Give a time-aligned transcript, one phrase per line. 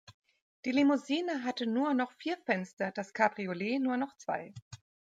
[0.65, 4.51] Die Limousine hatte nur noch vier Fenster, das Cabriolet nur noch zwei.